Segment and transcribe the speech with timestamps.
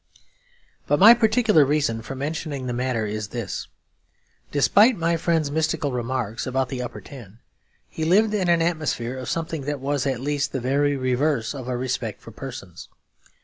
[0.87, 3.67] But my particular reason for mentioning the matter is this.
[4.51, 7.37] Despite my friend's mystical remarks about the Upper Ten,
[7.87, 11.67] he lived in an atmosphere of something that was at least the very reverse of
[11.67, 12.89] a respect for persons.